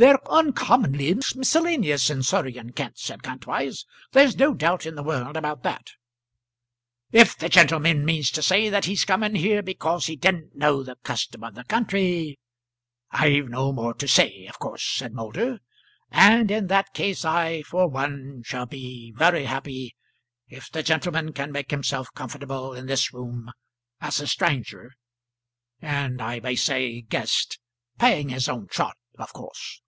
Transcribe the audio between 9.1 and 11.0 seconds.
in here because he didn't know the